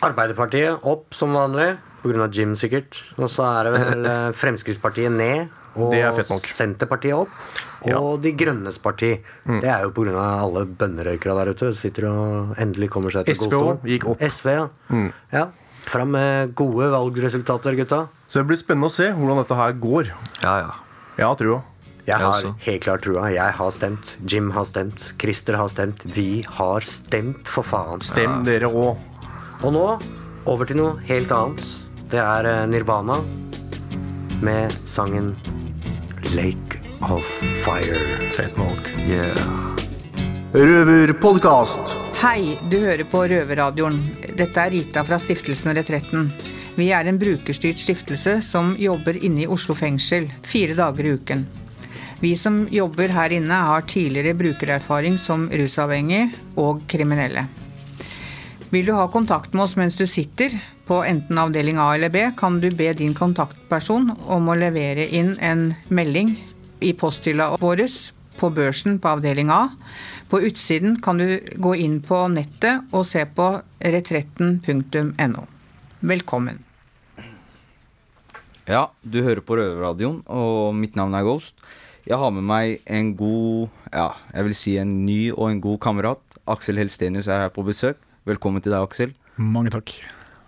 [0.01, 2.29] Arbeiderpartiet opp som vanlig, pga.
[2.33, 3.03] Jim sikkert.
[3.21, 5.57] Og så er det vel eh, Fremskrittspartiet ned.
[5.79, 6.17] Og er.
[6.51, 7.31] Senterpartiet opp.
[7.95, 9.13] Og De grønnes parti.
[9.47, 9.61] Mm.
[9.63, 10.17] Det er jo pga.
[10.43, 11.73] alle bønnerøykere der ute.
[11.79, 13.77] Sitter og endelig kommer seg til SV godstolen.
[13.77, 14.25] også gikk opp.
[14.27, 14.69] SV, ja.
[14.91, 15.11] Mm.
[15.37, 15.47] ja.
[15.81, 18.05] Fram med gode valgresultater, gutta.
[18.29, 20.11] Så det blir spennende å se hvordan dette her går.
[20.43, 20.73] Ja, ja.
[21.21, 21.61] Jeg har trua.
[22.07, 23.29] Jeg har helt klart trua.
[23.31, 24.17] Jeg har stemt.
[24.27, 25.13] Jim har stemt.
[25.21, 26.03] Christer har stemt.
[26.17, 28.03] Vi har stemt, for faen.
[28.05, 29.10] Stem dere òg.
[29.61, 29.87] Og nå
[30.49, 31.65] over til noe helt annet.
[32.11, 33.19] Det er eh, Nirvana
[34.41, 35.35] med sangen
[36.33, 37.29] Lake of
[37.67, 37.99] Fire.
[38.33, 38.89] Fett nok.
[39.05, 39.37] Yeah.
[40.57, 41.93] Røverpodkast.
[42.23, 44.01] Hei, du hører på Røverradioen.
[44.33, 46.33] Dette er Rita fra Stiftelsen Retretten.
[46.81, 51.45] Vi er en brukerstyrt stiftelse som jobber inne i Oslo fengsel fire dager i uken.
[52.21, 57.47] Vi som jobber her inne har tidligere brukererfaring som rusavhengig og kriminelle.
[58.71, 60.53] Vil du ha kontakt med oss mens du sitter
[60.87, 65.33] på enten avdeling A eller B, kan du be din kontaktperson om å levere inn
[65.43, 66.37] en melding
[66.79, 67.83] i posthylla vår
[68.39, 69.73] på børsen på avdeling A.
[70.31, 73.49] På utsiden kan du gå inn på nettet og se på
[73.83, 75.43] retretten.no.
[76.01, 76.61] Velkommen.
[78.71, 81.59] Ja, du hører på Røverradioen, og mitt navn er Ghost.
[82.07, 85.83] Jeg har med meg en god, ja, jeg vil si en ny og en god
[85.83, 86.23] kamerat.
[86.47, 87.99] Aksel Helstenius er her på besøk.
[88.29, 89.13] Velkommen til deg, Aksel.
[89.41, 89.95] Mange takk.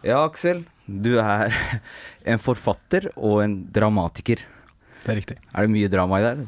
[0.04, 0.58] Ja, Aksel.
[0.84, 1.48] Du er
[2.34, 4.42] en forfatter og en dramatiker.
[5.02, 5.38] Det er riktig.
[5.54, 6.42] Er det mye drama i deg?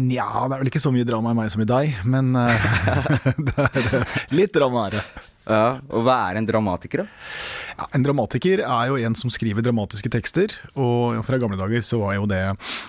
[0.00, 2.64] Nja, det er vel ikke så mye drama i meg som i deg, men eh,
[3.50, 5.04] det er eh, litt drama er det.
[5.44, 7.36] Ja, og hva er en dramatiker, da?
[7.76, 12.00] Ja, en dramatiker er jo en som skriver dramatiske tekster, og fra gamle dager så
[12.06, 12.46] var jo det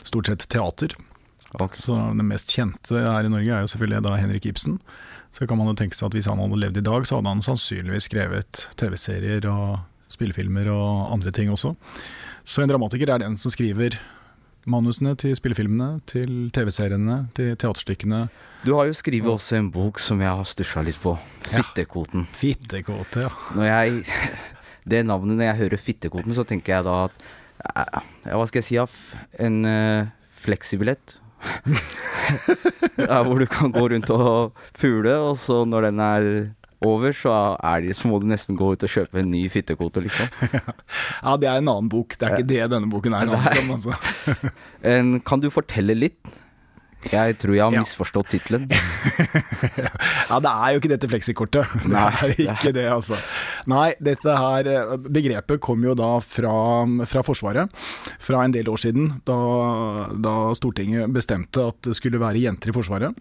[0.07, 0.95] stort sett teater.
[1.75, 4.79] Så den mest kjente her i Norge er jo selvfølgelig da Henrik Ibsen.
[5.33, 7.31] Så kan man jo tenke seg at hvis han hadde levd i dag, så hadde
[7.33, 9.79] han sannsynligvis skrevet TV-serier og
[10.13, 11.73] spillefilmer og andre ting også.
[12.45, 13.97] Så en dramatiker er den som skriver
[14.69, 18.27] manusene til spillefilmene, til TV-seriene, til teaterstykkene.
[18.63, 21.15] Du har jo skrevet også en bok som jeg har stusja litt på.
[21.49, 22.27] Fittekoten.
[22.29, 23.31] Fittekvote, ja.
[23.57, 24.05] Når jeg,
[24.93, 27.31] det navnet, når jeg hører Fittekoten, så tenker jeg da at
[27.63, 29.17] Ja, hva skal jeg si?
[29.39, 30.09] En uh,
[30.43, 31.17] fleksibillett.
[33.09, 36.29] ja, hvor du kan gå rundt og fugle, og så når den er
[36.83, 37.33] over, så,
[37.83, 40.27] de, så må du nesten gå ut og kjøpe en ny fittekvote, liksom.
[41.23, 42.17] Ja, det er en annen bok.
[42.19, 43.31] Det er ikke det denne boken er.
[43.31, 43.95] Om, altså.
[44.93, 46.19] En, kan du fortelle litt?
[47.11, 48.69] Jeg tror jeg har misforstått tittelen.
[50.29, 51.73] Ja, det er jo ikke dette fleksikortet.
[51.85, 53.17] Det er ikke det, altså.
[53.69, 56.53] Nei, dette her eh, Begrepet kom jo da fra,
[57.09, 57.71] fra Forsvaret.
[58.23, 59.37] Fra en del år siden, da,
[60.15, 63.19] da Stortinget bestemte at det skulle være jenter i Forsvaret.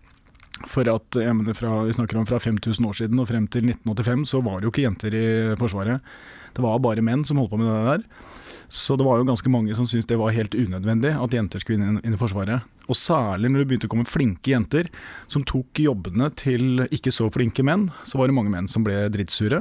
[0.69, 3.67] For at, jeg mener fra, Vi snakker om fra 5000 år siden og frem til
[3.69, 5.27] 1985, så var det jo ikke jenter i
[5.61, 6.15] Forsvaret.
[6.53, 8.31] Det var bare menn som holdt på med det der.
[8.73, 11.77] Så det var jo ganske mange som syntes det var helt unødvendig at jenter skulle
[11.85, 12.65] inn, inn i Forsvaret.
[12.89, 14.89] Og særlig når det begynte å komme flinke jenter
[15.31, 18.97] som tok jobbene til ikke så flinke menn, så var det mange menn som ble
[19.13, 19.61] drittsure.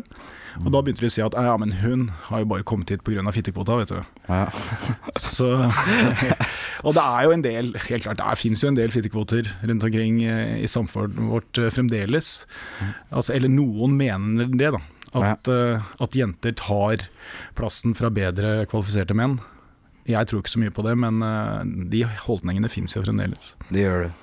[0.61, 3.03] Og da begynte de å si at ja, men hun har jo bare kommet hit
[3.07, 3.23] pga.
[3.35, 3.99] fittekvota, vet du.
[5.19, 5.49] Så,
[6.85, 9.87] og det er jo en del, helt klart, det fins jo en del fittekvoter rundt
[9.87, 12.33] omkring eh, i samfunnet vårt eh, fremdeles.
[13.11, 14.81] Altså, eller noen mener det, da.
[15.11, 17.07] At, uh, at jenter tar
[17.57, 19.39] plassen fra bedre kvalifiserte menn.
[20.07, 23.55] Jeg tror ikke så mye på det, men uh, de holdningene fins jo fremdeles.
[23.69, 24.13] Det gjør det.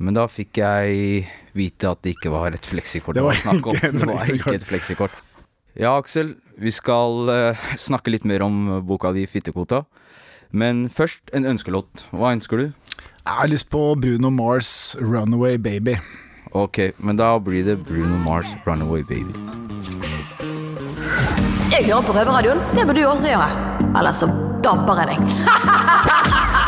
[0.00, 3.94] Men da fikk jeg vite at det ikke var et fleksikort Det var ikke et
[3.94, 5.20] Det var ikke et fleksikort.
[5.78, 9.84] Ja, Aksel, vi skal uh, snakke litt mer om boka di 'Fittekvota'.
[10.54, 12.06] Men først en ønskelåt.
[12.14, 12.66] Hva ønsker du?
[13.24, 15.98] Jeg har lyst på Bruno Mars' 'Runaway Baby'.
[16.54, 19.34] Ok, men da blir det Bruno Mars' 'Runaway Baby'.
[21.74, 22.60] Jeg hører på Røverradioen.
[22.76, 23.48] Det bør du også gjøre.
[23.98, 24.28] Eller så
[24.62, 25.20] dabber jeg deg.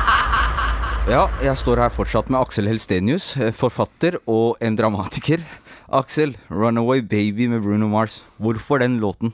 [1.06, 5.38] Ja, jeg står her fortsatt med Aksel Helstenius, eh, forfatter og en dramatiker.
[5.86, 8.22] Aksel, 'Runaway Baby' med Bruno Mars.
[8.42, 9.30] Hvorfor den låten?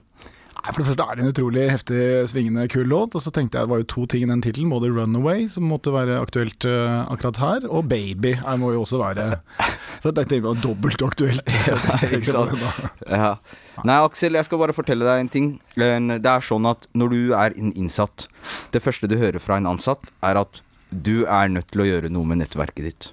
[0.63, 3.17] Nei, For det første er det en utrolig heftig, svingende, kul låt.
[3.19, 4.71] Og så tenkte jeg det var jo to ting i den tittelen.
[4.71, 9.01] Både 'Runaway', som måtte være aktuelt eh, akkurat her, og 'Baby' her må jo også
[9.03, 9.41] være
[10.03, 11.43] Så jeg tenkte det var dobbelt aktuelt.
[13.11, 13.37] Ja.
[13.85, 15.49] Nei, Aksel, jeg skal bare fortelle deg en ting.
[15.75, 18.29] Det er sånn at når du er en innsatt,
[18.75, 22.11] det første du hører fra en ansatt, er at du er nødt til å gjøre
[22.13, 23.11] noe med nettverket ditt.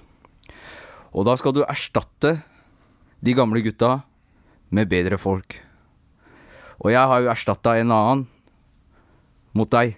[1.14, 2.40] Og da skal du erstatte
[3.20, 4.00] de gamle gutta
[4.70, 5.60] med bedre folk.
[6.80, 8.26] Og jeg har jo erstatta en annen
[9.56, 9.96] mot deg.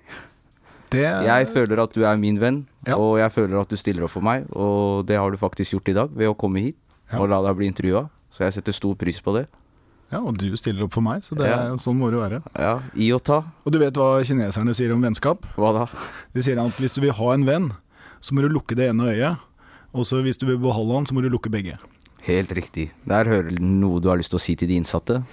[0.92, 4.24] Jeg føler at du er min venn, og jeg føler at du stiller opp for
[4.24, 4.44] meg.
[4.52, 6.76] Og det har du faktisk gjort i dag ved å komme hit
[7.16, 8.06] og la deg bli intervjua.
[8.32, 9.46] Så jeg setter stor pris på det.
[10.12, 11.76] Ja, og du stiller opp for meg, så det er, Ja.
[11.80, 12.42] sånn må det være.
[12.58, 13.38] Ja, i og ta.
[13.64, 15.40] Og du vet hva kineserne sier om vennskap?
[15.56, 15.86] Hva da?
[16.34, 17.70] De sier at hvis du vil ha en venn,
[18.20, 19.38] så må du lukke det ene øyet.
[19.94, 21.78] Og så hvis du vil beholde han, så må du lukke begge.
[22.28, 22.90] Helt riktig.
[23.08, 25.24] Der hører du noe du har lyst til å si til de innsatte.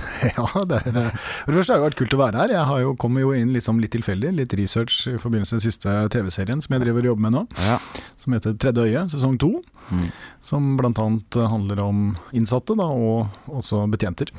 [0.32, 2.54] Ja, det er, eh, for det første har det vært kult å være her.
[2.56, 5.66] Jeg har jo, kom jo inn liksom litt tilfeldig, litt research i forbindelse med den
[5.66, 7.44] siste TV-serien som jeg driver og jobber med nå.
[8.20, 9.54] Som heter Tredje øye, sesong to.
[10.46, 14.32] Som blant annet handler om innsatte, da, og også betjenter.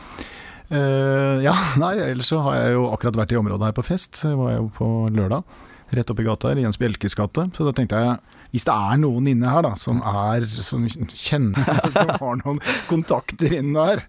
[0.74, 4.24] Uh, ja, nei, ellers så har jeg jo akkurat vært i området her på fest.
[4.26, 5.46] Jeg var jo på lørdag.
[5.94, 7.46] Rett oppi gata her, Jens Bjelkes gate.
[7.54, 8.18] Så da tenkte jeg,
[8.54, 13.54] hvis det er noen inne her da, som er, som kjenner, som har noen kontakter
[13.60, 14.04] inne her,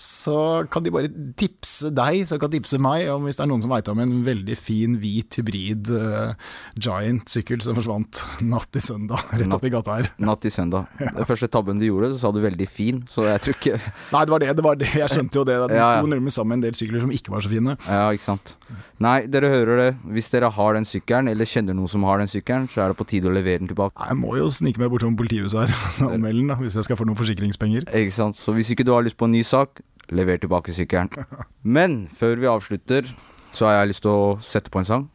[0.00, 3.50] så kan de bare tipse deg, så kan de tipse meg, om hvis det er
[3.50, 6.32] noen som veit om en veldig fin, hvit hybrid uh,
[6.80, 10.08] Giant-sykkel som forsvant natt til søndag, rett oppi gata her.
[10.24, 10.88] Natt til søndag.
[11.18, 14.24] Den første tabben du gjorde, så sa du 'veldig fin', så jeg tror ikke Nei,
[14.24, 14.88] det var det, det var det.
[14.96, 15.58] Jeg skjønte jo det.
[15.66, 16.00] Den Ja, ja.
[16.00, 17.76] sto nærmest sammen med en del sykler som ikke var så fine.
[17.84, 18.56] Ja, ikke sant.
[19.00, 19.90] Nei, dere hører det.
[20.12, 22.98] Hvis dere har den sykkelen, eller kjenner noen som har den sykkelen, så er det
[22.98, 23.96] på tide å levere den tilbake.
[23.96, 25.72] Jeg må jo snike meg bortom politihuset her
[26.04, 27.86] og anmelde den, da, hvis jeg skal få noen forsikringspenger.
[27.96, 28.36] Ikke sant.
[28.36, 29.80] Så hvis ikke du har lyst på en ny sak,
[30.12, 31.08] lever tilbake sykkelen.
[31.78, 33.08] Men før vi avslutter,
[33.56, 35.06] så har jeg lyst til å sette på en sang.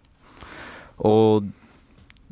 [0.98, 1.46] Og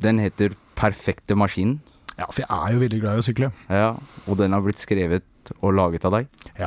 [0.02, 1.78] den heter 'Perfekte maskinen'.
[2.18, 3.52] Ja, for jeg er jo veldig glad i å sykle.
[3.70, 3.94] Ja,
[4.26, 5.22] Og den har blitt skrevet
[5.60, 6.26] og laget av deg.
[6.58, 6.66] Ja.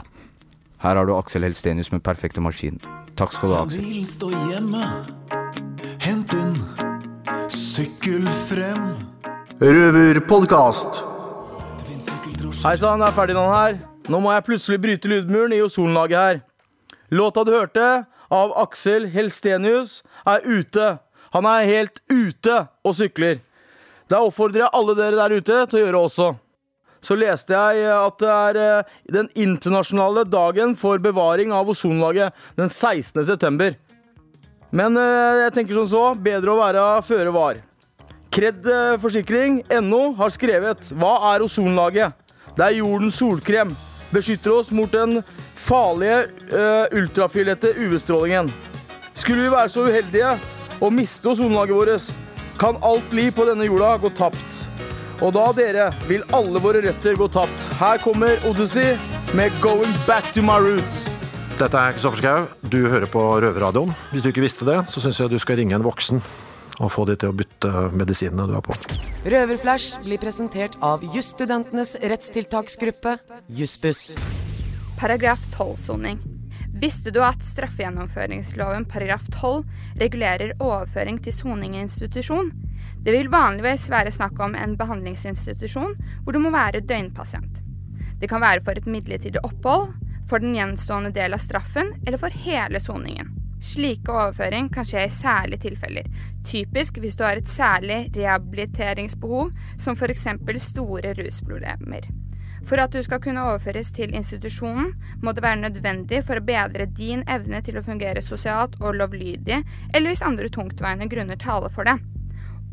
[0.80, 2.80] Her har du Aksel Helstenius med 'Perfekte maskin'.
[3.18, 3.82] Takk skal du ha, Aksel.
[3.82, 4.84] vil stå hjemme.
[6.06, 6.60] Hent inn,
[7.50, 8.92] sykkel frem.
[9.58, 11.02] Røverpodkast.
[12.62, 13.80] Hei sann, det er Ferdinand her.
[14.08, 16.42] Nå må jeg plutselig bryte lydmuren i ozonlaget her.
[17.10, 20.98] Låta du hørte, av Aksel Helstenius, er ute.
[21.34, 23.40] Han er helt ute og sykler.
[24.08, 26.28] Det oppfordrer jeg alle dere der ute til å gjøre også.
[27.08, 32.68] Så leste jeg at det er eh, den internasjonale dagen for bevaring av ozonlaget den
[32.68, 33.24] 16.
[33.30, 33.78] september.
[34.76, 37.62] Men eh, jeg tenker sånn så, bedre å være føre var.
[38.34, 42.18] Kred eh, Forsikring, NO, har skrevet Hva er ozonlaget?
[42.58, 43.72] Det er jordens solkrem.
[44.12, 45.20] Beskytter oss mot den
[45.60, 46.22] farlige
[46.54, 48.48] uh, ultrafiolette UV-strålingen.
[49.12, 50.32] Skulle vi være så uheldige
[50.80, 52.08] og miste ozonlaget vårt,
[52.58, 54.64] kan alt liv på denne jorda gå tapt.
[55.18, 57.70] Og da, dere, vil alle våre røtter gå tapt.
[57.80, 58.98] Her kommer Odyssey
[59.34, 61.08] med 'Going Back to My Roots'.
[61.58, 62.46] Dette er Kristoffer Schau.
[62.62, 63.96] Du hører på Røverradioen.
[64.12, 66.22] Hvis du ikke visste det, så syns jeg du skal ringe en voksen
[66.80, 68.78] og få de til å bytte medisinene du har på.
[69.26, 73.18] Røverflash blir presentert av jusstudentenes rettstiltaksgruppe,
[73.50, 74.14] Jussbuss.
[75.00, 76.22] Paragraf 12-soning.
[76.78, 79.66] Visste du at straffegjennomføringsloven paragraf 12
[79.98, 82.54] regulerer overføring til soning i institusjon?
[83.08, 85.94] Det vil vanligvis være snakk om en behandlingsinstitusjon
[86.26, 87.62] hvor du må være døgnpasient.
[88.20, 89.94] Det kan være for et midlertidig opphold,
[90.28, 93.30] for den gjenstående del av straffen eller for hele soningen.
[93.64, 96.10] Slike overføring kan skje i særlige tilfeller,
[96.44, 100.28] typisk hvis du har et særlig rehabiliteringsbehov, som f.eks.
[100.68, 102.12] store rusproblemer.
[102.68, 104.92] For at du skal kunne overføres til institusjonen,
[105.24, 109.64] må det være nødvendig for å bedre din evne til å fungere sosialt og lovlydig,
[109.96, 111.96] eller hvis andre tungtveiende grunner taler for det.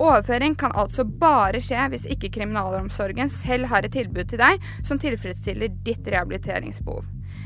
[0.02, 4.98] Overføring kan altså bare skje hvis ikke kriminalomsorgen selv har et tilbud til deg som
[4.98, 7.04] tilfredsstiller ditt rehabiliteringsbehov.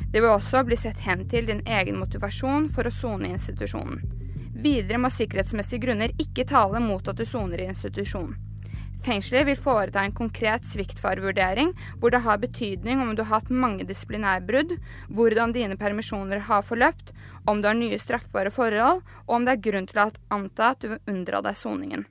[0.08, 4.00] Det vil også bli sett hen til din egen motivasjon for å sone i institusjonen.
[4.58, 8.32] Videre må sikkerhetsmessige grunner ikke tale mot at du soner i institusjonen.
[9.04, 13.86] Fengselet vil foreta en konkret sviktfarevurdering, hvor det har betydning om du har hatt mange
[13.86, 14.74] disiplinærbrudd,
[15.14, 17.12] hvordan dine permisjoner har forløpt,
[17.46, 20.82] om du har nye straffbare forhold, og om det er grunn til å anta at
[20.82, 22.08] du vil unndra deg soningen.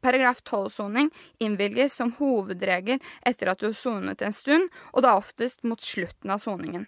[0.00, 5.62] Paragraf 12-soning innvilges som hovedregel etter at du har sonet en stund, og da oftest
[5.62, 6.86] mot slutten av soningen.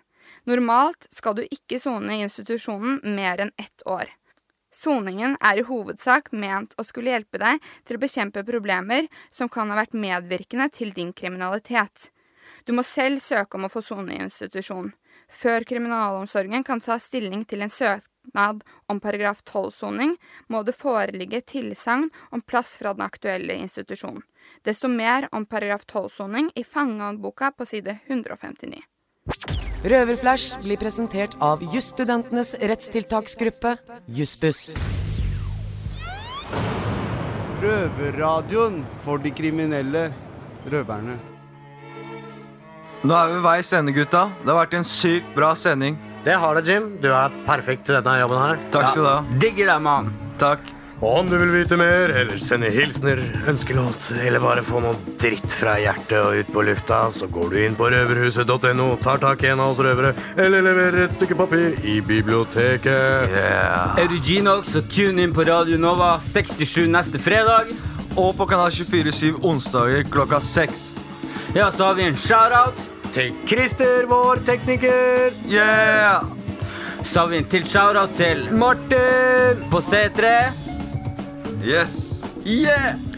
[0.48, 4.09] Normalt skal du ikke sone i institusjonen mer enn ett år.
[4.72, 9.68] Soningen er i hovedsak ment å skulle hjelpe deg til å bekjempe problemer som kan
[9.68, 12.09] ha vært medvirkende til din kriminalitet.
[12.64, 14.92] Du må selv søke om å få sone i institusjon.
[15.29, 17.72] Før kriminalomsorgen kan ta stilling til en
[18.23, 20.17] søknad om paragraf 12-soning,
[20.49, 24.23] må det foreligge tilsagn om plass fra den aktuelle institusjonen.
[24.65, 28.81] Desto mer om paragraf 12-soning i fangehåndboka på side 159.
[29.85, 34.73] Røverflash blir presentert av jusstudentenes rettstiltaksgruppe, Jussbuss.
[37.63, 40.13] Røverradioen for de kriminelle
[40.67, 41.19] røverne.
[43.03, 44.29] Nå er vi ved veis ende, gutta.
[44.43, 45.99] Det har vært en sykt bra sending.
[46.25, 46.93] Det har det, Jim.
[47.03, 48.63] Du er perfekt til denne jobben her.
[48.71, 49.19] Takk skal du ha.
[49.43, 50.13] Digger deg, mann.
[50.39, 50.71] Takk.
[51.03, 53.19] Og om du vil vite mer, eller sende hilsener,
[53.51, 57.57] ønskelåt, eller bare få noe dritt fra hjertet og ut på lufta, så går du
[57.65, 61.75] inn på røverhuset.no, tar tak i en av oss røvere, eller leverer et stykke papir
[61.83, 63.35] i biblioteket.
[63.99, 67.75] Er du G-Nox, så tune inn på Radio Nova 67 neste fredag.
[68.13, 70.89] Og på kanal 24-7 onsdager klokka 6.
[71.57, 72.91] Ja, så har vi en shout-out.
[73.12, 75.35] Til Christer, vår tekniker.
[75.51, 76.25] Yeah!
[77.05, 80.31] Så har vi en til shout-out til Martin på C3.
[81.61, 82.25] Yes.
[82.46, 83.12] Yeah!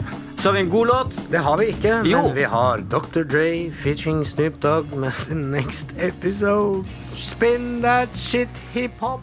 [0.45, 1.13] Så har vi en god låt.
[1.31, 2.19] Det har vi ikke, Jo.
[2.21, 3.23] men vi har Dr.
[3.25, 6.85] Dre featuring Snoop Dogg med The Next Episode.
[7.17, 9.21] Spin that shit hiphop.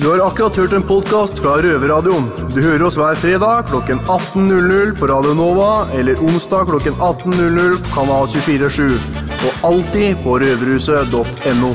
[0.00, 2.30] Du har akkurat hørt en podkast fra Røverradioen.
[2.54, 7.92] Du hører oss hver fredag klokken 18.00 på Radio Nova eller onsdag klokken 18.00 på
[7.98, 8.88] Kanal 247.
[9.36, 11.74] Og alltid på røverhuset.no.